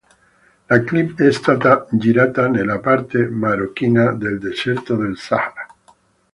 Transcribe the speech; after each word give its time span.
La 0.67 0.83
clip 0.83 1.21
è 1.21 1.31
stata 1.31 1.85
girata 1.91 2.47
nella 2.47 2.79
parte 2.79 3.27
marocchina 3.27 4.11
del 4.13 4.39
deserto 4.39 4.95
del 4.95 5.15
Sahara. 5.15 5.67